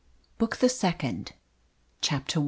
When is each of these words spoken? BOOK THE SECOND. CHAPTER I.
BOOK 0.39 0.57
THE 0.57 0.67
SECOND. 0.67 1.33
CHAPTER 2.01 2.39
I. 2.39 2.39